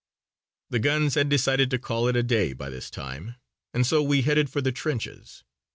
[0.71, 3.35] The guns had decided to call it a day by this time
[3.71, 5.43] and so we headed for the trenches.